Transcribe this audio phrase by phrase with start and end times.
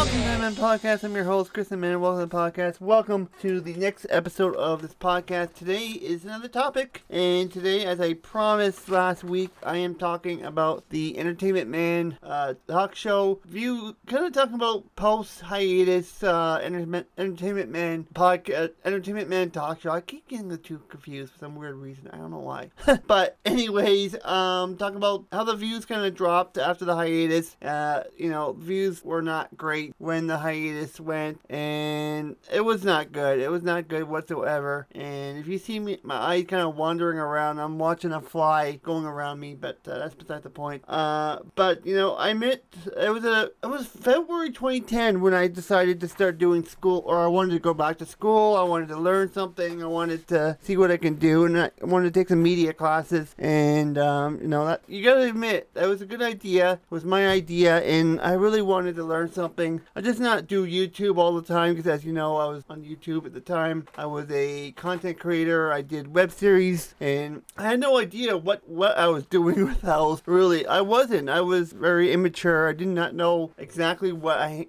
[0.00, 1.04] Welcome to Man Podcast.
[1.04, 2.00] I'm your host, Chris and Man.
[2.00, 2.80] Welcome to the podcast.
[2.80, 5.52] Welcome to the next episode of this podcast.
[5.52, 10.88] Today is another topic, and today, as I promised last week, I am talking about
[10.88, 17.04] the Entertainment Man uh, talk show view, kind of talking about post hiatus uh, Enter-
[17.18, 19.90] Entertainment Man podcast, Entertainment Man talk show.
[19.90, 22.08] I keep getting the two confused for some weird reason.
[22.10, 22.70] I don't know why.
[23.06, 27.54] but anyways, um, talking about how the views kind of dropped after the hiatus.
[27.60, 33.12] Uh, you know, views were not great when the hiatus went, and it was not
[33.12, 33.38] good.
[33.38, 34.86] It was not good whatsoever.
[34.92, 38.80] And if you see me, my eyes kind of wandering around, I'm watching a fly
[38.82, 40.84] going around me, but uh, that's beside the point.
[40.88, 42.64] Uh, but you know, I admit
[42.96, 47.22] it was a it was February 2010 when I decided to start doing school, or
[47.22, 48.56] I wanted to go back to school.
[48.56, 49.82] I wanted to learn something.
[49.82, 52.72] I wanted to see what I can do, and I wanted to take some media
[52.72, 53.34] classes.
[53.38, 56.72] And um, you know, that you gotta admit that was a good idea.
[56.72, 59.82] It was my idea, and I really wanted to learn something.
[59.94, 62.84] I just not do YouTube all the time because, as you know, I was on
[62.84, 63.86] YouTube at the time.
[63.98, 65.72] I was a content creator.
[65.72, 69.80] I did web series, and I had no idea what what I was doing with
[69.80, 70.22] those.
[70.26, 71.28] Really, I wasn't.
[71.28, 72.68] I was very immature.
[72.68, 74.68] I did not know exactly what I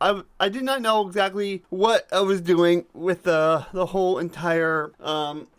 [0.00, 4.92] I, I did not know exactly what I was doing with the the whole entire
[5.00, 5.48] um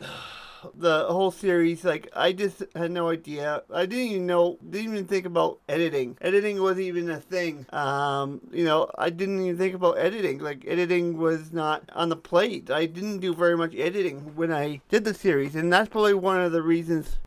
[0.74, 3.62] the whole series like i just had no idea.
[3.72, 6.16] I didn't even know didn't even think about editing.
[6.20, 7.66] Editing wasn't even a thing.
[7.70, 10.38] Um you know i didn't even think about editing.
[10.38, 12.70] Like editing was not on the plate.
[12.70, 16.40] I didn't do very much editing when i did the series and that's probably one
[16.40, 17.18] of the reasons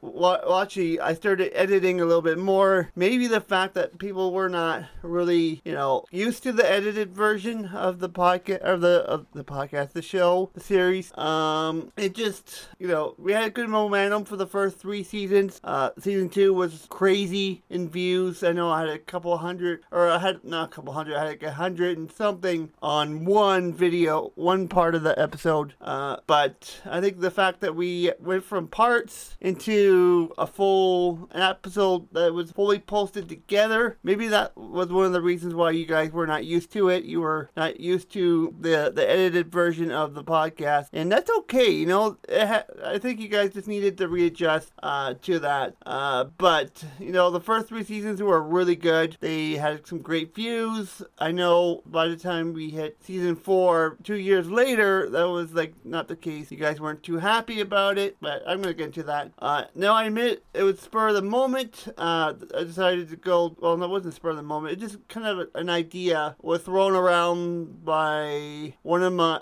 [0.62, 2.90] actually i started editing a little bit more.
[2.96, 7.68] Maybe the fact that people were not really you know used to the edited version
[7.68, 11.16] of the podcast or the of the podcast the show the series.
[11.18, 15.60] Um it just you know we had good momentum for the first three seasons.
[15.62, 18.42] Uh, season two was crazy in views.
[18.42, 21.20] I know I had a couple hundred, or I had not a couple hundred, I
[21.20, 25.74] had like a hundred and something on one video, one part of the episode.
[25.82, 32.08] Uh, but I think the fact that we went from parts into a full episode
[32.14, 36.14] that was fully posted together, maybe that was one of the reasons why you guys
[36.14, 37.04] were not used to it.
[37.04, 41.70] You were not used to the the edited version of the podcast, and that's okay.
[41.70, 45.76] You know, ha- I think you guys just needed to readjust uh, to that.
[45.86, 49.18] Uh, but you know, the first three seasons were really good.
[49.20, 51.02] They had some great views.
[51.18, 55.74] I know by the time we hit season four, two years later, that was like
[55.86, 56.52] not the case.
[56.52, 59.32] You guys weren't too happy about it, but I'm gonna get into that.
[59.40, 61.88] Uh, now I admit it was spur of the moment.
[61.98, 63.56] Uh, I decided to go.
[63.60, 64.74] Well, that wasn't spur of the moment.
[64.74, 69.42] It just kind of an idea was thrown around by one of my.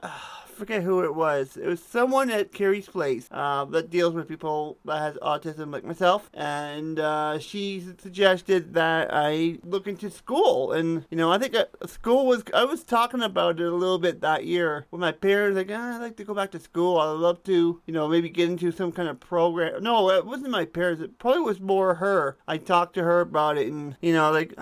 [0.56, 1.58] Forget who it was.
[1.58, 5.84] It was someone at Carrie's place uh, that deals with people that has autism like
[5.84, 10.72] myself, and uh, she suggested that I look into school.
[10.72, 12.44] And you know, I think uh, school was.
[12.54, 15.58] I was talking about it a little bit that year with my parents.
[15.58, 16.98] Like, ah, I'd like to go back to school.
[16.98, 19.84] I'd love to, you know, maybe get into some kind of program.
[19.84, 21.02] No, it wasn't my parents.
[21.02, 22.38] It probably was more her.
[22.48, 24.54] I talked to her about it, and you know, like.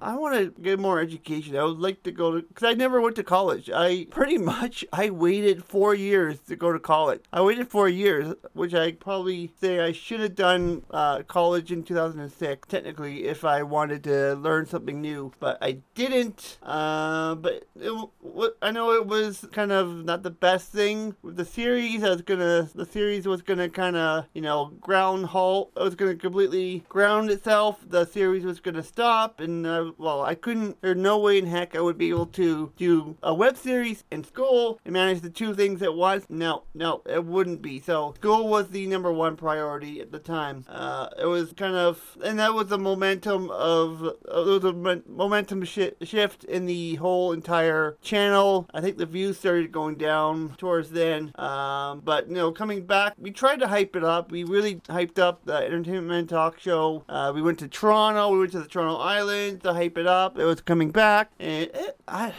[0.00, 1.56] I want to get more education.
[1.56, 3.70] I would like to go to because I never went to college.
[3.70, 7.22] I pretty much I waited four years to go to college.
[7.32, 11.82] I waited four years, which I probably say I should have done uh, college in
[11.82, 16.58] 2006 technically if I wanted to learn something new, but I didn't.
[16.62, 18.10] Uh, but it,
[18.62, 22.04] I know it was kind of not the best thing the series.
[22.04, 25.72] I was gonna the series was gonna kind of you know ground halt.
[25.76, 27.78] It was gonna completely ground itself.
[27.86, 29.66] The series was gonna stop and.
[29.96, 33.32] Well, I couldn't, there's no way in heck I would be able to do a
[33.32, 36.26] web series in school and manage the two things at once.
[36.28, 37.80] No, no, it wouldn't be.
[37.80, 40.64] So, school was the number one priority at the time.
[40.68, 44.72] Uh, it was kind of, and that was the momentum of, uh, was a
[45.08, 48.68] momentum shi- shift in the whole entire channel.
[48.74, 51.32] I think the views started going down towards then.
[51.36, 54.30] Um, but, you know, coming back, we tried to hype it up.
[54.30, 57.04] We really hyped up the Entertainment Talk Show.
[57.08, 60.38] Uh, we went to Toronto, we went to the Toronto Island to hype it up.
[60.38, 62.32] It was coming back, and it, I,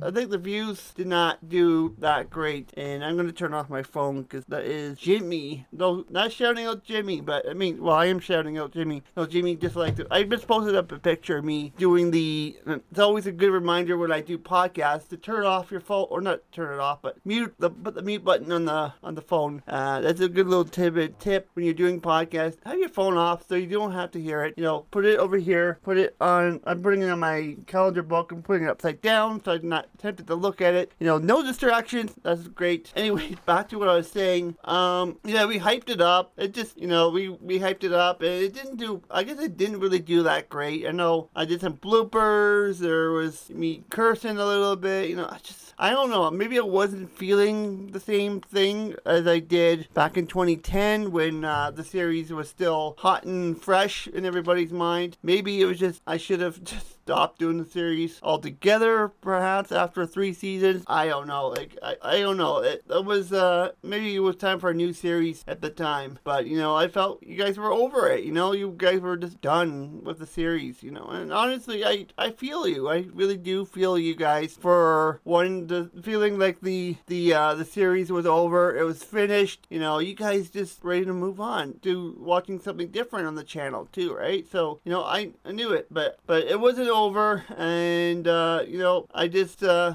[0.00, 2.70] I think the views did not do that great.
[2.74, 5.66] And I'm gonna turn off my phone because that is Jimmy.
[5.72, 9.02] No, not shouting out Jimmy, but I mean, well, I am shouting out Jimmy.
[9.14, 10.06] No, Jimmy disliked it.
[10.10, 12.56] I just posted up a picture of me doing the.
[12.66, 16.22] It's always a good reminder when I do podcasts to turn off your phone, or
[16.22, 19.22] not turn it off, but mute the put the mute button on the on the
[19.22, 19.62] phone.
[19.68, 22.56] Uh, that's a good little tip tip when you're doing podcasts.
[22.64, 24.54] Have your phone off so you don't have to hear it.
[24.56, 25.78] You know, put it over here.
[25.82, 26.60] Put it on.
[26.70, 28.30] I'm bringing on my calendar book.
[28.30, 30.92] I'm putting it upside down so I'm not tempted to look at it.
[31.00, 32.14] You know, no distractions.
[32.22, 32.92] That's great.
[33.00, 34.56] Anyway, back to what I was saying.
[34.64, 36.32] Um, yeah, we hyped it up.
[36.36, 39.02] It just, you know, we we hyped it up, and it didn't do.
[39.10, 40.86] I guess it didn't really do that great.
[40.86, 42.78] I know I did some bloopers.
[42.78, 45.08] There was me cursing a little bit.
[45.08, 46.30] You know, I just, I don't know.
[46.30, 51.70] Maybe I wasn't feeling the same thing as I did back in 2010 when uh,
[51.70, 55.16] the series was still hot and fresh in everybody's mind.
[55.22, 60.06] Maybe it was just I should have just stop doing the series altogether, perhaps after
[60.06, 60.84] three seasons.
[60.86, 61.48] I don't know.
[61.48, 62.58] Like I, I don't know.
[62.58, 66.18] It, it was uh maybe it was time for a new series at the time,
[66.24, 68.24] but you know I felt you guys were over it.
[68.24, 70.82] You know you guys were just done with the series.
[70.82, 72.88] You know, and honestly I I feel you.
[72.88, 77.64] I really do feel you guys for one the feeling like the the uh the
[77.64, 78.76] series was over.
[78.76, 79.66] It was finished.
[79.70, 83.44] You know you guys just ready to move on to watching something different on the
[83.44, 84.46] channel too, right?
[84.50, 88.78] So you know I I knew it, but but it wasn't over, and uh, you
[88.78, 89.94] know, I just uh,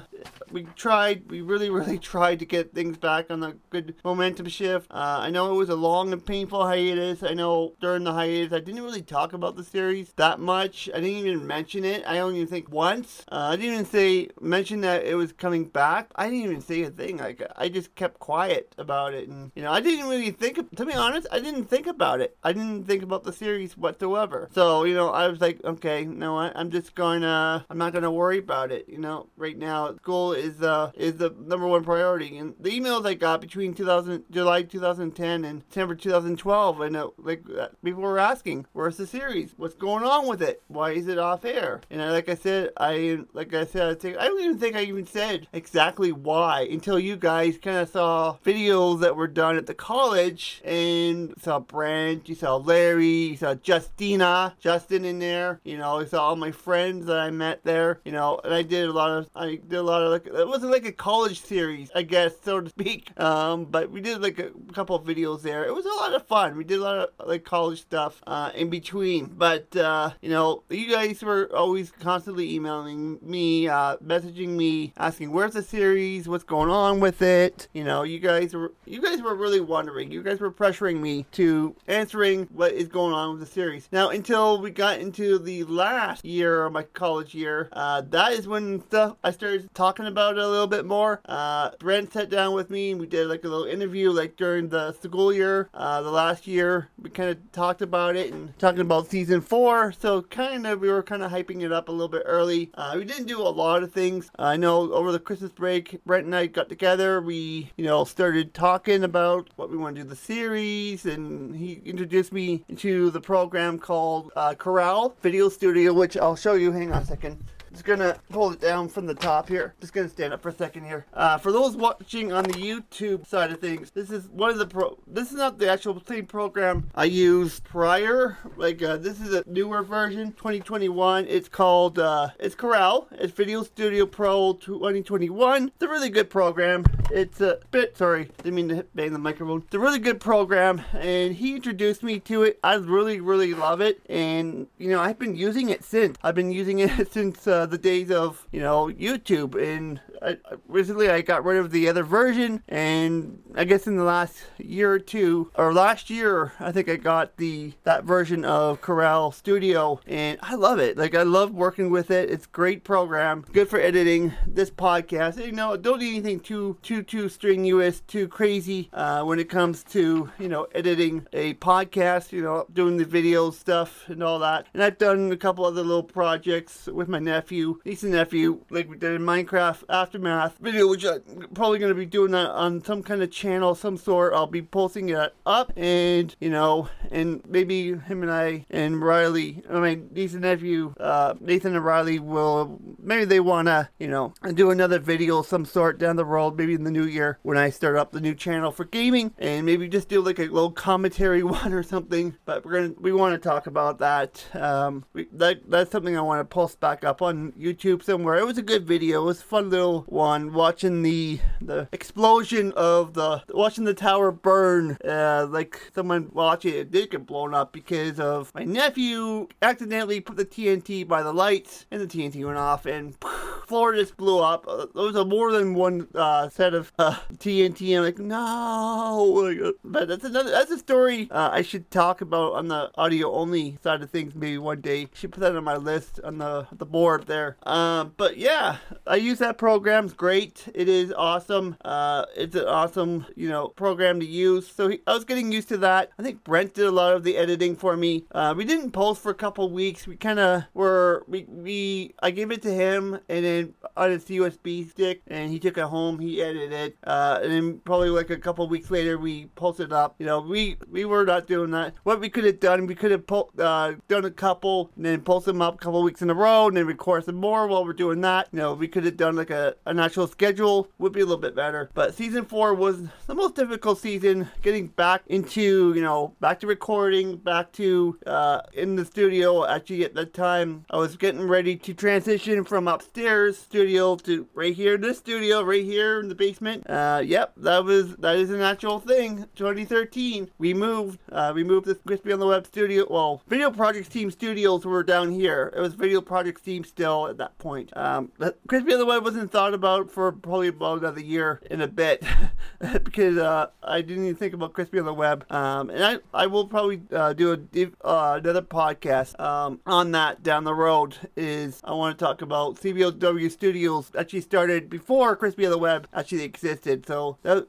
[0.50, 4.90] we tried, we really, really tried to get things back on a good momentum shift.
[4.90, 7.22] Uh, I know it was a long and painful hiatus.
[7.22, 10.88] I know during the hiatus, I didn't really talk about the series that much.
[10.94, 12.04] I didn't even mention it.
[12.06, 13.24] I don't even think once.
[13.30, 16.10] Uh, I didn't even say mention that it was coming back.
[16.16, 17.18] I didn't even say a thing.
[17.18, 20.56] Like I just kept quiet about it, and you know, I didn't really think.
[20.76, 22.36] To be honest, I didn't think about it.
[22.42, 24.48] I didn't think about the series whatsoever.
[24.52, 28.10] So you know, I was like, okay, you know I'm just to I'm not to
[28.10, 28.86] worry about it.
[28.88, 32.38] You know, right now school is uh is the number one priority.
[32.38, 37.42] And the emails I got between 2000 July 2010 and September 2012, and uh, like
[37.84, 39.54] people were asking, "Where's the series?
[39.56, 40.62] What's going on with it?
[40.68, 43.94] Why is it off air?" And I, like I said, I like I said, I,
[43.94, 47.88] think, I don't even think I even said exactly why until you guys kind of
[47.88, 53.36] saw videos that were done at the college and saw Brent, you saw Larry, you
[53.36, 55.60] saw Justina, Justin in there.
[55.64, 58.00] You know, you saw all my friends that I met there.
[58.04, 60.48] You know, and I did a lot of I did a lot of like it
[60.48, 63.10] wasn't like a college series, I guess, so to speak.
[63.26, 65.64] Um, but we did like a couple of videos there.
[65.64, 66.56] It was a lot of fun.
[66.56, 69.26] We did a lot of like college stuff uh, in between.
[69.26, 75.32] But uh, you know, you guys were always constantly emailing me, uh, messaging me, asking
[75.32, 77.68] where's the series, what's going on with it.
[77.72, 80.10] You know, you guys were you guys were really wondering.
[80.10, 83.88] You guys were pressuring me to answering what is going on with the series.
[83.90, 88.46] Now, until we got into the last year of my college year, uh, that is
[88.46, 91.20] when stuff I started talking about it a little bit more.
[91.24, 94.68] Uh, Brent sat down with me and we did like a little interview like during
[94.68, 96.88] the school year, uh, the last year.
[97.00, 99.92] We kind of talked about it and talking about season four.
[99.92, 102.70] So kind of we were kind of hyping it up a little bit early.
[102.74, 104.30] Uh, we didn't do a lot of things.
[104.38, 107.20] I know over the Christmas break, Brent and I got together.
[107.20, 111.80] We you know started talking about what we want to do the series, and he
[111.84, 116.70] introduced me to the program called uh, Corel Video Studio, which I'll show you.
[116.70, 117.42] Hang on a second
[117.76, 119.74] just gonna hold it down from the top here.
[119.80, 121.04] Just gonna stand up for a second here.
[121.12, 124.66] Uh, for those watching on the YouTube side of things, this is one of the
[124.66, 124.98] pro.
[125.06, 128.38] This is not the actual same program I used prior.
[128.56, 131.26] Like uh, this is a newer version, 2021.
[131.28, 133.08] It's called uh, it's Corel.
[133.12, 135.68] It's Video Studio Pro 2021.
[135.68, 136.86] It's a really good program.
[137.10, 139.62] It's a bit sorry, didn't mean to bang the microphone.
[139.66, 142.58] It's a really good program, and he introduced me to it.
[142.64, 146.16] I really really love it, and you know I've been using it since.
[146.22, 147.46] I've been using it since.
[147.46, 150.36] Uh, the days of you know YouTube, and I,
[150.68, 154.92] recently I got rid of the other version, and I guess in the last year
[154.92, 160.00] or two, or last year, I think I got the that version of Corel Studio,
[160.06, 160.96] and I love it.
[160.96, 162.30] Like I love working with it.
[162.30, 165.44] It's great program, good for editing this podcast.
[165.44, 169.82] You know, don't do anything too too too strenuous, too crazy uh, when it comes
[169.84, 172.32] to you know editing a podcast.
[172.32, 174.66] You know, doing the video stuff and all that.
[174.74, 178.88] And I've done a couple other little projects with my nephew, niece and nephew, like
[178.88, 182.84] we did in Minecraft aftermath video, which I'm probably going to be doing that on
[182.84, 184.34] some kind of channel, some sort.
[184.34, 189.62] I'll be posting it up, and you know, and maybe him and I and Riley,
[189.70, 194.08] I mean, niece and nephew, uh, Nathan and Riley will maybe they want to, you
[194.08, 197.38] know, do another video of some sort down the road, maybe in the new year
[197.42, 200.42] when I start up the new channel for gaming, and maybe just do like a
[200.42, 202.36] little commentary one or something.
[202.44, 204.44] But we're gonna we want to talk about that.
[204.54, 208.36] Um, we, that that's something I want to post back up on YouTube somewhere.
[208.36, 209.22] It was a good video.
[209.22, 214.30] It was a fun little one watching the the explosion of the watching the tower
[214.30, 214.96] burn.
[215.04, 220.36] Uh, like someone watching it did get blown up because of my nephew accidentally put
[220.36, 223.16] the TNT by the lights and the TNT went off and
[223.66, 224.66] floor just blew up.
[224.68, 227.96] Uh, there was a more than one uh, set of uh, TNT.
[227.96, 229.72] I'm like, no.
[229.84, 230.50] But that's another.
[230.50, 234.34] That's a story uh, I should talk about on the audio only side of things.
[234.34, 235.08] Maybe one day.
[235.14, 237.56] Should put that on my list on the the board there.
[237.64, 240.06] Um, but yeah, I use that program.
[240.06, 240.64] It's great.
[240.74, 241.76] It is awesome.
[241.84, 244.68] Uh, it's an awesome you know program to use.
[244.68, 246.10] So he, I was getting used to that.
[246.18, 248.24] I think Brent did a lot of the editing for me.
[248.32, 250.06] Uh, we didn't post for a couple weeks.
[250.06, 254.24] We kind of were we we I gave it to him and then on his
[254.26, 256.18] USB stick and he took it home.
[256.18, 256.96] He edited it.
[257.04, 260.14] Uh, and then probably like a couple weeks later we posted up.
[260.18, 261.94] You know we we were not doing that.
[262.04, 265.20] What we could have done we could have po- uh, done a couple and then
[265.22, 267.84] post them up a couple weeks in a row and then record some more while
[267.84, 268.48] we're doing that.
[268.52, 271.40] You know we could have done like a an actual schedule would be a little
[271.40, 271.90] bit better.
[271.94, 274.48] But season four was the most difficult season.
[274.62, 279.66] Getting back into you know back to recording, back to uh, in the studio.
[279.66, 284.74] Actually, at that time, I was getting ready to transition from upstairs studio to right
[284.74, 286.88] here, this studio, right here in the basement.
[286.88, 289.46] Uh, yep, that was that is an actual thing.
[289.54, 291.18] 2013, we moved.
[291.30, 293.06] Uh, we moved this Crispy on the Web studio.
[293.08, 295.72] Well, Video Projects Team Studios were down here.
[295.76, 297.96] It was Video Projects Team still at that point.
[297.96, 298.32] Um,
[298.66, 302.22] Crispy on the Web wasn't thought about for probably about another year in a bit
[303.04, 305.50] because uh, I didn't even think about Crispy on the Web.
[305.50, 310.42] Um, and I, I will probably uh, do a uh, another podcast um, on that
[310.42, 311.16] down the road.
[311.36, 316.08] Is I want to talk about CBOW Studios actually started before Crispy on the Web
[316.12, 317.06] actually existed.
[317.06, 317.66] So that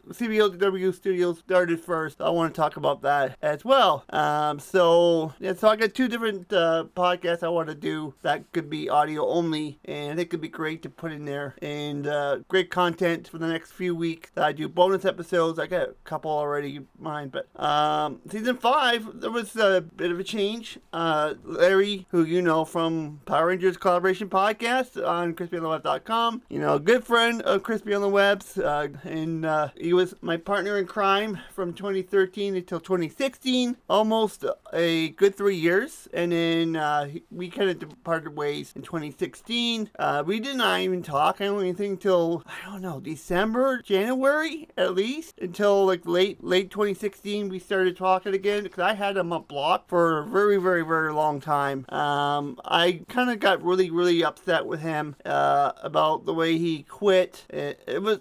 [0.96, 2.22] Studios started first.
[2.22, 4.04] I want to talk about that as well.
[4.10, 8.52] Um, so yeah, so I got two different uh, podcasts I want to do that
[8.52, 12.40] could be audio only, and it could be great to put in there and uh,
[12.48, 14.32] great content for the next few weeks.
[14.38, 15.60] I do bonus episodes.
[15.60, 20.20] I got a couple already mine, but um, season five there was a bit of
[20.20, 20.80] a change.
[20.94, 26.80] Uh, Larry, who you know from Power Rangers Collaboration Podcast on CrispyOnTheWeb.com, you know, a
[26.80, 30.86] good friend of Crispy on the Webs, uh, and uh, he was my partner in
[30.86, 37.70] crime from 2013 until 2016, almost a good three years, and then uh, we kind
[37.70, 38.82] of departed ways in
[39.18, 39.90] 2016.
[39.98, 41.42] Uh, we did not even talk.
[41.42, 46.70] I don't think until I don't know December, January at least, until like late late
[46.70, 50.84] 2016 we started talking again because I had him up block for a very very
[50.84, 51.86] very long time.
[51.90, 56.84] Um, I kind of got really really upset with him uh, about the way he
[56.84, 57.46] quit.
[57.50, 58.20] It, it was.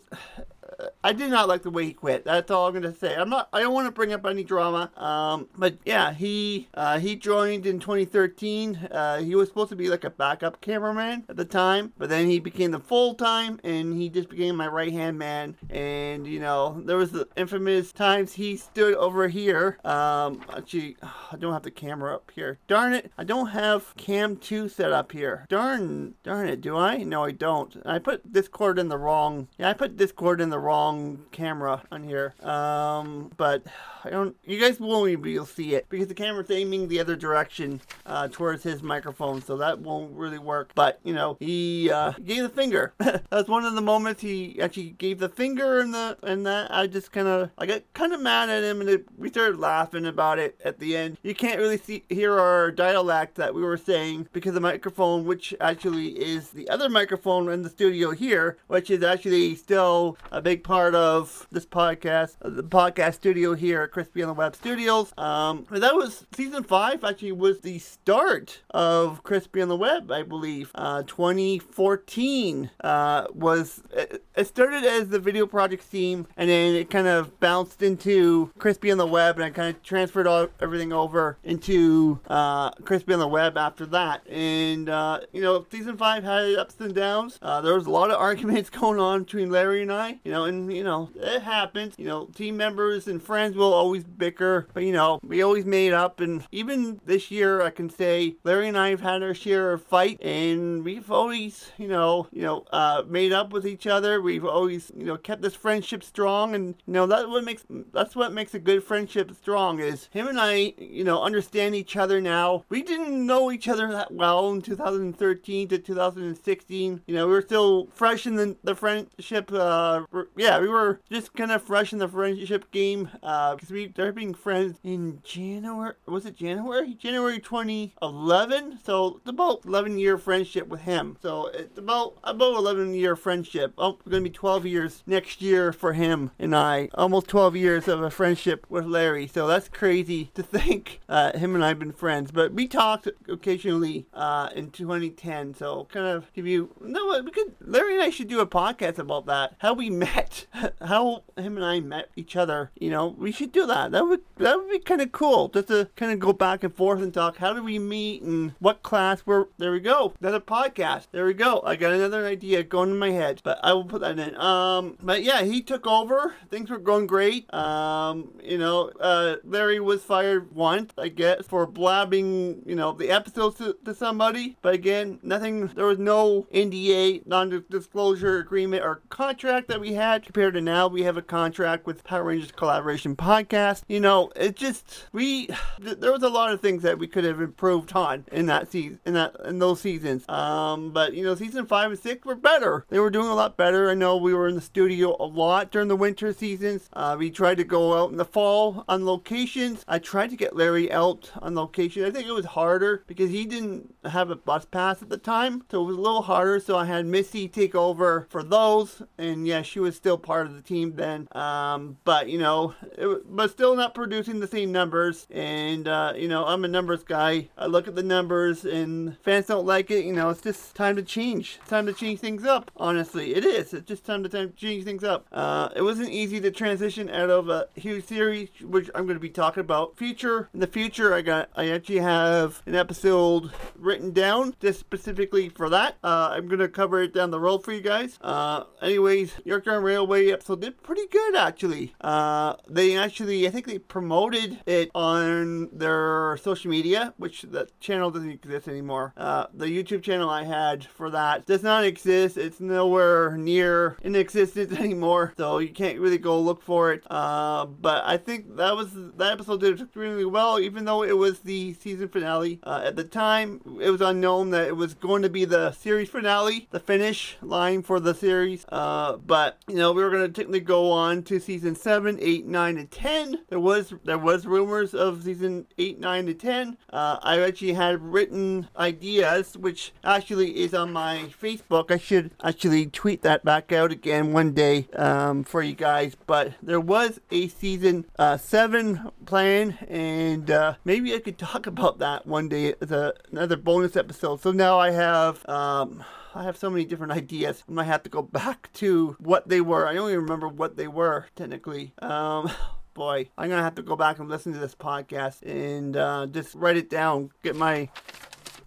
[1.02, 2.25] I did not like the way he quit.
[2.25, 3.14] That's all I'm gonna say.
[3.14, 3.49] I'm not.
[3.52, 4.90] I don't want to bring up any drama.
[4.97, 8.76] Um, but yeah, he uh, he joined in 2013.
[8.90, 12.28] Uh, he was supposed to be like a backup cameraman at the time, but then
[12.28, 15.56] he became the full time, and he just became my right hand man.
[15.71, 19.78] And you know, there was the infamous times he stood over here.
[19.85, 20.97] Um, actually,
[21.33, 22.59] I don't have the camera up here.
[22.66, 23.12] Darn it!
[23.16, 25.47] I don't have cam two set up here.
[25.49, 26.61] Darn, darn it!
[26.61, 26.99] Do I?
[26.99, 27.76] No, I don't.
[27.87, 29.49] I put Discord in the wrong.
[29.59, 32.35] Yeah, I put Discord in the wrong camera on here.
[32.42, 33.62] Um, but
[34.04, 34.37] I don't.
[34.44, 37.14] You guys won't even be able to see it because the camera's aiming the other
[37.14, 40.73] direction uh, towards his microphone, so that won't really work.
[40.75, 42.94] But you know, he uh, gave the finger.
[42.99, 46.73] that was one of the moments he actually gave the finger, and the and that
[46.75, 49.58] I just kind of I got kind of mad at him, and it, we started
[49.58, 51.18] laughing about it at the end.
[51.23, 55.54] You can't really see hear our dialect that we were saying because the microphone, which
[55.61, 60.56] actually is the other microphone in the studio here, which is actually still a big
[60.57, 65.13] part of this podcast, uh, the podcast studio here at Crispy on the Web Studios.
[65.19, 67.05] Um, that was season five.
[67.05, 70.71] Actually, was the start of Crispy on the Web, I believe.
[70.75, 76.91] Uh, 2014 uh, was it, it started as the video project team, and then it
[76.91, 80.93] kind of bounced into Crispy on the Web, and I kind of transferred all everything
[80.93, 84.27] over into uh, Crispy on the Web after that.
[84.29, 87.39] And uh, you know, season five had ups and downs.
[87.43, 90.19] Uh, there was a lot of arguments going on between Larry and I.
[90.25, 91.95] You know, and you know, it happens.
[91.99, 95.93] You know, team members and friends will always bicker, but you know, we always made
[95.93, 96.21] up.
[96.21, 99.83] And even this year, I can say Larry and I have had our share of
[99.83, 104.21] fight, and we've always, you know, you know, uh, made up with each other.
[104.21, 108.17] We've always, you know, kept this friendship strong, and you know, that's what makes that's
[108.17, 109.81] what makes a good friendship strong.
[109.81, 112.65] Is him and I, you know, understand each other now.
[112.69, 117.03] We didn't know each other that well in 2013 to 2016.
[117.07, 119.53] You know, we were still fresh in the the friendship.
[119.53, 120.05] Uh,
[120.37, 124.14] yeah, we were just kind of fresh in the friendship game because uh, we started
[124.14, 125.95] being friends in January.
[126.07, 126.95] Was it January?
[126.95, 128.78] January 2011.
[128.85, 131.16] So it's about 11 year friendship with him.
[131.23, 133.73] So it's about about 11 year friendship.
[133.78, 136.88] Oh, going to be 12 years next year for him and I.
[136.95, 139.26] Almost 12 years of a friendship with Larry.
[139.26, 141.00] So that's crazy to think.
[141.09, 145.55] Uh, him and I have been friends, but we talked occasionally uh, in 2010.
[145.55, 147.23] So kind of give you no.
[147.23, 149.55] We could Larry and I should do a podcast about that.
[149.59, 150.25] How we met,
[150.87, 152.71] how him and I met each other.
[152.78, 153.92] You know, we should do that.
[153.92, 155.49] That would that would be kind of cool.
[155.49, 157.38] Just to kind of go back and forth and talk.
[157.38, 159.47] How did we meet and what class we're?
[159.59, 160.14] There we go.
[160.21, 161.09] Another podcast.
[161.12, 161.62] There we go.
[161.64, 164.37] I got another idea going in my head, but I will put that in.
[164.37, 166.35] Um, but yeah, he took over.
[166.50, 167.52] Things were going great.
[167.52, 173.11] Um, you know, uh, Larry was fired once, I guess, for blabbing, you know, the
[173.11, 174.56] episodes to, to somebody.
[174.62, 175.68] But again, nothing.
[175.68, 180.15] There was no NDA, non-disclosure agreement or contract that we had.
[180.25, 183.82] Compared to now, we have a contract with Power Rangers Collaboration Podcast.
[183.88, 187.40] You know, it just we there was a lot of things that we could have
[187.40, 190.28] improved on in that season, in that in those seasons.
[190.28, 192.85] Um, but you know, season five and six were better.
[192.88, 193.90] They were doing a lot better.
[193.90, 196.88] I know we were in the studio a lot during the winter seasons.
[196.92, 199.85] Uh, we tried to go out in the fall on locations.
[199.88, 202.04] I tried to get Larry out on location.
[202.04, 205.64] I think it was harder because he didn't have a bus pass at the time,
[205.70, 206.61] so it was a little harder.
[206.61, 210.55] So I had Missy take over for those, and yeah, she was still part of
[210.55, 211.29] the team then.
[211.33, 215.26] Um, but you know, it, but still not producing the same numbers.
[215.31, 217.49] And uh, you know, I'm a numbers guy.
[217.57, 220.05] I look at the numbers, and fans don't like it.
[220.05, 221.59] You know, it's just time to change.
[221.61, 222.71] It's time to change things up.
[222.76, 223.73] Honestly, it is.
[223.75, 225.26] It's just time to time change things up.
[225.33, 229.21] Uh, it wasn't easy to transition out of a huge series, which I'm going to
[229.21, 229.97] be talking about.
[229.97, 235.49] Future in the future, I got I actually have an episode written down just specifically
[235.49, 235.97] for that.
[236.03, 238.19] Uh, I'm going to cover it down the road for you guys.
[238.21, 241.95] Uh, anyways, Yorktown Railway episode did pretty good actually.
[242.00, 248.11] Uh, they actually, I think they promoted it on their social media, which the channel
[248.11, 249.12] doesn't exist anymore.
[249.16, 252.37] Uh, the YouTube channel I had for that does not exist.
[252.37, 257.05] It's nowhere near in existence anymore, so you can't really go look for it.
[257.09, 261.40] Uh, but I think that was that episode did extremely well, even though it was
[261.40, 262.59] the season finale.
[262.64, 266.09] Uh, at the time, it was unknown that it was going to be the series
[266.09, 268.66] finale, the finish line for the series.
[268.69, 272.47] Uh, but you know, we were going to technically go on to season seven, eight,
[272.47, 273.40] nine, and ten.
[273.50, 276.79] There was there was rumors of season eight, nine, and ten.
[276.88, 281.90] Uh, I actually had written ideas, which actually is on my Facebook.
[281.90, 286.16] I should actually tweet that back out again one day um, for you guys.
[286.27, 291.98] But there was a season uh, seven plan, and uh, maybe I could talk about
[291.98, 294.40] that one day as a, another bonus episode.
[294.40, 295.46] So now I have.
[295.46, 296.03] Um,
[296.37, 297.64] I have so many different ideas.
[297.66, 299.88] I might have to go back to what they were.
[299.88, 301.94] I only remember what they were technically.
[302.01, 302.51] Um,
[302.94, 306.55] boy, I'm gonna have to go back and listen to this podcast and uh, just
[306.55, 307.31] write it down.
[307.42, 307.88] Get my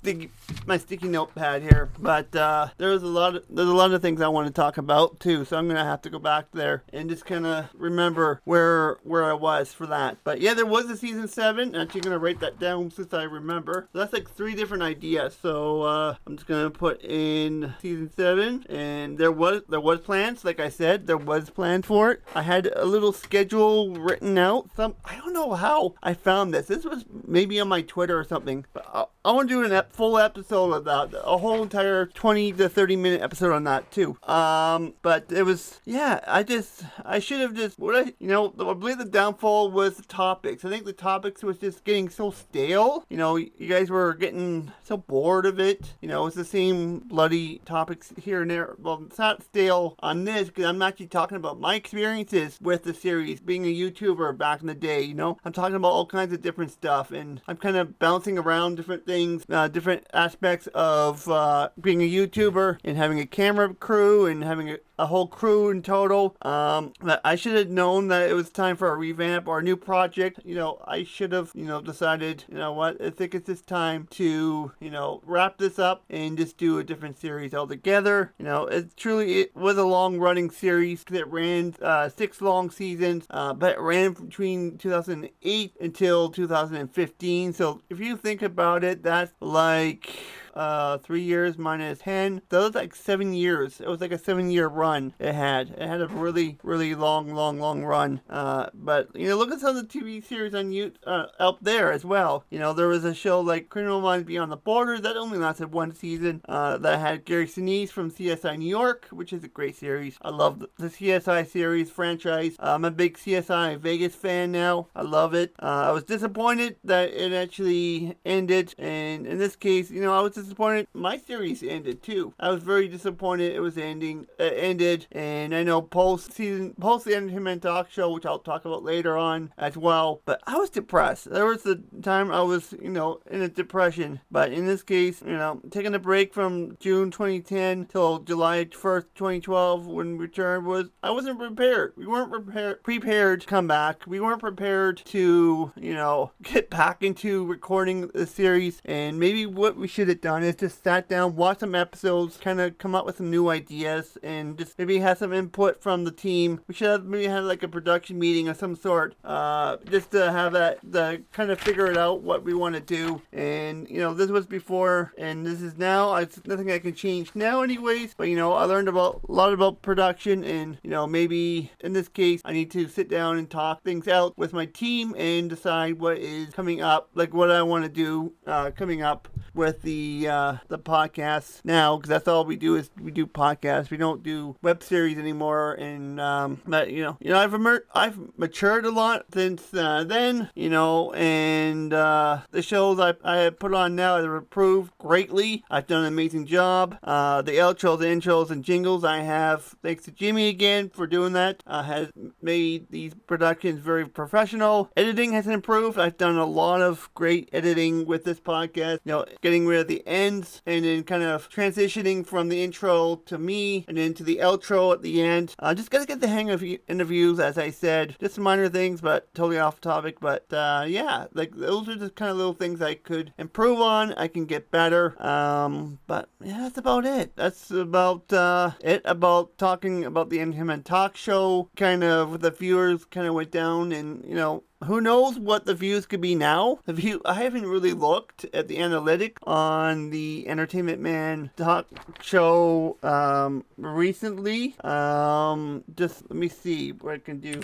[0.02, 0.32] sticky,
[0.66, 1.90] my sticky notepad here.
[2.00, 4.78] But uh, there's a lot of there's a lot of things I want to talk
[4.78, 5.46] about too.
[5.46, 9.26] So I'm gonna have to go back there and just kind of remember where where
[9.26, 10.18] I was for that.
[10.24, 11.76] But yeah, there was a season seven.
[11.76, 13.88] I'm actually gonna write that down since I remember.
[13.94, 15.38] So that's like three different ideas.
[15.42, 20.46] So uh, I'm just gonna put in season seven, and there was there was plans.
[20.46, 22.22] Like I said, there was plans for it.
[22.36, 24.70] I had a little schedule written out.
[24.76, 26.68] Some I don't know how I found this.
[26.68, 28.66] This was maybe on my Twitter or something.
[28.74, 32.06] But I, I want to do an ep- full episode of that, a whole entire
[32.06, 34.18] 20 to 30 minute episode on that too.
[34.24, 38.54] Um, but it was, yeah, I just, I should have just, what I, you know,
[38.60, 40.64] I believe the downfall was the topics.
[40.64, 43.04] I think the topics was just getting so stale.
[43.10, 45.96] You know, you guys were getting so bored of it.
[46.02, 48.76] You know, it's the same bloody topics here and there.
[48.80, 52.94] Well, it's not stale on this because I'm actually talking about my experiences with the
[52.94, 55.02] series, being a YouTuber back in the day.
[55.02, 58.38] You know, I'm talking about all kinds of different stuff, and I'm kind of bouncing
[58.38, 59.79] around different things, uh, different
[60.14, 65.06] aspects of uh, being a YouTuber and having a camera crew and having a a
[65.06, 66.36] whole crew in total.
[66.42, 69.78] Um, I should have known that it was time for a revamp or a new
[69.78, 70.42] project.
[70.44, 73.62] You know, I should have, you know, decided, you know what, I think it's this
[73.62, 78.34] time to, you know, wrap this up and just do a different series altogether.
[78.38, 82.70] You know, it truly it was a long running series that ran uh, six long
[82.70, 87.54] seasons, uh, but it ran between 2008 until 2015.
[87.54, 90.10] So if you think about it, that's like
[90.54, 92.42] uh, three years minus 10.
[92.50, 93.80] That was like seven years.
[93.80, 95.70] It was like a seven year run it had.
[95.72, 98.22] It had a really, really long, long, long run.
[98.30, 101.64] Uh, but, you know, look at some of the TV series on you uh, out
[101.64, 102.46] there as well.
[102.50, 105.72] You know, there was a show like Criminal Minds Beyond the Borders that only lasted
[105.72, 109.76] one season uh, that had Gary Sinise from CSI New York, which is a great
[109.76, 110.18] series.
[110.22, 112.56] I love the CSI series franchise.
[112.60, 114.88] I'm a big CSI Vegas fan now.
[114.96, 115.54] I love it.
[115.62, 118.74] Uh, I was disappointed that it actually ended.
[118.78, 120.88] And in this case, you know, I was disappointed.
[120.94, 122.34] My series ended too.
[122.40, 124.28] I was very disappointed it was ending.
[124.40, 128.66] Uh, ended, and I know post season, post the Entertainment Talk Show, which I'll talk
[128.66, 130.22] about later on as well.
[130.26, 131.30] But I was depressed.
[131.30, 134.22] There was the time I was, you know, in a depression.
[134.32, 139.06] But in this case, you know, taking a break from June 2010 till July 1st,
[139.16, 141.94] 2012, when we returned was I wasn't prepared.
[141.96, 144.04] We weren't prepared prepared to come back.
[144.08, 148.82] We weren't prepared to, you know, get back into recording the series.
[148.86, 152.38] And maybe what we should have done done is just sat down, watched some episodes,
[152.38, 156.04] kind of come up with some new ideas, and just maybe have some input from
[156.04, 156.62] the team.
[156.68, 160.32] We should have maybe had like a production meeting of some sort, uh, just to
[160.32, 163.24] have that, the kind of figure it out what we want to do.
[163.34, 166.14] And you know, this was before, and this is now.
[166.16, 168.14] It's nothing I can change now, anyways.
[168.14, 171.94] But you know, I learned about a lot about production, and you know, maybe in
[171.94, 175.50] this case, I need to sit down and talk things out with my team and
[175.50, 179.82] decide what is coming up, like what I want to do uh, coming up with
[179.82, 183.90] the uh, the podcast now because that's all we do is we do podcasts.
[183.90, 185.74] We don't do web series anymore.
[185.74, 190.04] And um, but you know, you know, I've emer- I've matured a lot since uh,
[190.04, 190.50] then.
[190.56, 195.64] You know, and uh, the shows I I have put on now have improved greatly.
[195.70, 196.98] I've done an amazing job.
[197.04, 201.64] Uh, the outros, intros, and jingles I have thanks to Jimmy again for doing that.
[201.66, 202.10] Uh, has
[202.42, 204.90] made these productions very professional.
[204.96, 205.98] Editing has improved.
[205.98, 209.00] I've done a lot of great editing with this podcast.
[209.06, 213.18] You know, getting rid of the ends and then kind of transitioning from the intro
[213.26, 215.56] to me and then to the outro at the end.
[215.60, 218.16] Uh, just gotta get the hang of interviews, as I said.
[218.20, 220.20] Just some minor things, but totally off topic.
[220.20, 224.14] But uh, yeah, like those are just kind of little things I could improve on.
[224.14, 225.22] I can get better.
[225.24, 227.36] Um, but yeah, that's about it.
[227.36, 231.70] That's about uh, it about talking about the Entertainment Talk Show.
[231.76, 235.76] Kind of the viewers kind of went down, and you know who knows what the
[235.76, 236.80] views could be now?
[236.86, 241.88] The view I haven't really looked at the analytic on the Entertainment Man talk
[242.22, 244.76] show um, recently.
[244.84, 247.62] Um, just let me see what I can do.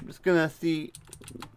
[0.00, 0.92] I'm just gonna see.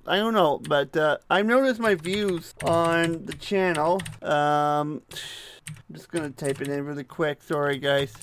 [0.08, 4.02] I don't know, but uh, I've noticed my views on the channel.
[4.24, 7.44] Um, I'm just gonna type it in really quick.
[7.44, 8.14] Sorry, guys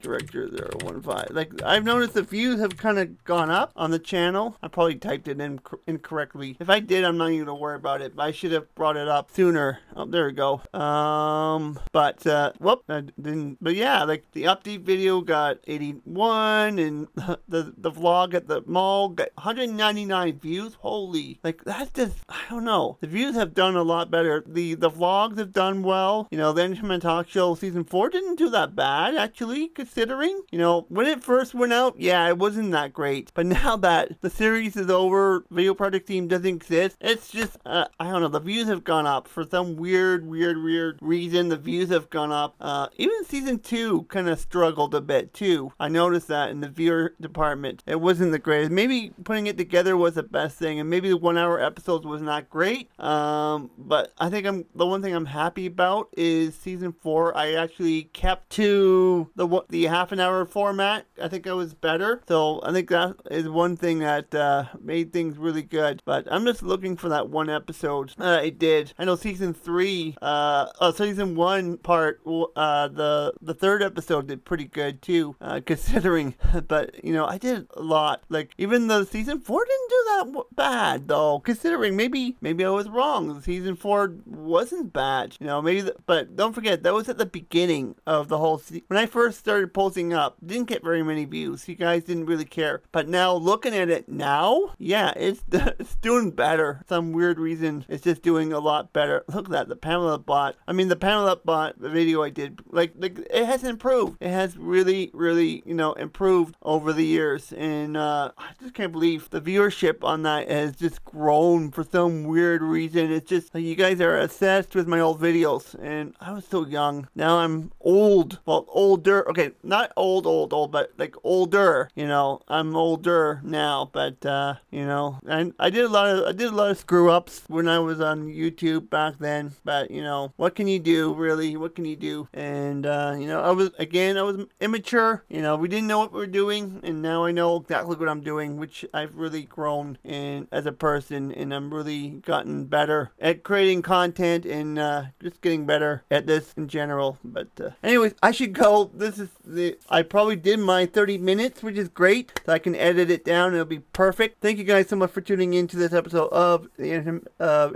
[0.00, 1.26] director 015.
[1.30, 4.56] Like, I've noticed the views have kind of gone up on the channel.
[4.62, 6.56] I probably typed it in incorrectly.
[6.60, 8.12] If I did, I'm not even gonna worry about it.
[8.18, 9.80] I should have brought it up sooner.
[9.94, 10.62] Oh, there we go.
[10.78, 17.08] Um, but, uh, whoop, I didn't, but yeah, like, the update video got 81, and
[17.48, 20.74] the, the vlog at the mall got 199 views.
[20.74, 22.98] Holy, like, that's just, I don't know.
[23.00, 24.44] The views have done a lot better.
[24.46, 26.28] The, the vlogs have done well.
[26.30, 30.42] You know, the Entertainment Talk Show season 4 didn't do that bad, actually, considering.
[30.50, 33.32] You know, when it first went out, yeah, it wasn't that great.
[33.34, 37.86] But now that the series is over, Video Project Team doesn't exist, it's just, uh,
[37.98, 41.48] I don't know, the views have gone up for some weird, weird, weird reason.
[41.48, 42.54] The views have gone up.
[42.60, 45.72] Uh, even season two kind of struggled a bit too.
[45.80, 48.70] I noticed that in the viewer department, it wasn't the greatest.
[48.70, 52.50] Maybe putting it together was the best thing, and maybe the one-hour episodes was not
[52.50, 52.90] great.
[53.00, 57.36] Um, but I think I'm the one thing I'm happy about is season four.
[57.36, 61.06] I actually kept to the the the half an hour format.
[61.22, 62.22] I think it was better.
[62.26, 66.02] So I think that is one thing that uh, made things really good.
[66.04, 68.12] But I'm just looking for that one episode.
[68.18, 68.92] It did.
[68.98, 74.44] I know season three, uh, uh season one part, uh, the the third episode did
[74.44, 76.34] pretty good too, uh, considering.
[76.66, 78.22] But you know, I did a lot.
[78.28, 82.88] Like even the season four didn't do that bad though, considering maybe maybe I was
[82.88, 83.40] wrong.
[83.42, 85.36] Season four wasn't bad.
[85.40, 85.82] You know, maybe.
[85.82, 88.58] The, but don't forget that was at the beginning of the whole.
[88.58, 91.68] Se- when I first started started posting up, didn't get very many views.
[91.68, 92.82] You guys didn't really care.
[92.92, 96.82] But now looking at it now, yeah, it's it's doing better.
[96.88, 99.24] Some weird reason, it's just doing a lot better.
[99.28, 100.56] Look at that, the Pamela bot.
[100.66, 104.18] I mean, the Pamela bot, the video I did, like, like it has improved.
[104.20, 107.52] It has really, really, you know, improved over the years.
[107.52, 112.24] And uh, I just can't believe the viewership on that has just grown for some
[112.24, 113.12] weird reason.
[113.12, 116.66] It's just like you guys are obsessed with my old videos, and I was so
[116.66, 117.08] young.
[117.14, 118.40] Now I'm old.
[118.46, 119.28] Well, older.
[119.28, 121.90] Okay, not old, old, old, but like older.
[121.94, 126.26] You know, I'm older now, but uh, you know, and I did a lot of
[126.26, 129.52] I did a lot of screw ups when I was on YouTube back then.
[129.64, 131.56] But you know, what can you do, really?
[131.56, 132.28] What can you do?
[132.32, 135.24] And uh, you know, I was again, I was immature.
[135.28, 138.08] You know, we didn't know what we were doing, and now I know exactly what
[138.08, 143.12] I'm doing, which I've really grown in as a person, and I'm really gotten better
[143.20, 147.18] at creating content and uh, just getting better at this in general.
[147.24, 148.90] But uh, anyways, I should go.
[148.94, 152.40] This is the I probably did my 30 minutes, which is great.
[152.44, 153.54] So I can edit it down.
[153.54, 154.40] It'll be perfect.
[154.40, 157.70] Thank you guys so much for tuning in to this episode of the uh,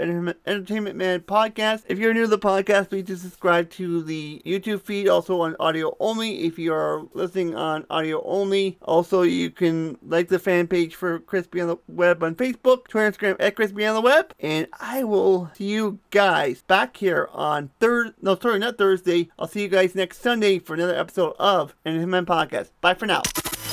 [0.47, 1.85] Entertainment Man podcast.
[1.89, 5.57] If you're new to the podcast, please do subscribe to the YouTube feed, also on
[5.59, 6.45] audio only.
[6.45, 11.21] If you are listening on audio only, also you can like the fan page for
[11.21, 15.05] Crispy on the Web on Facebook, Twitter, Instagram at Crispy on the Web, and I
[15.05, 18.15] will see you guys back here on third.
[18.21, 19.31] No, sorry, not Thursday.
[19.39, 22.71] I'll see you guys next Sunday for another episode of Entertainment Man podcast.
[22.81, 23.23] Bye for now.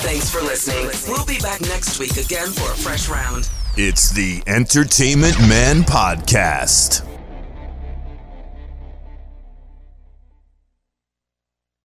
[0.01, 0.89] Thanks for listening.
[1.07, 3.49] We'll be back next week again for a fresh round.
[3.75, 7.08] It's the Entertainment Man Podcast.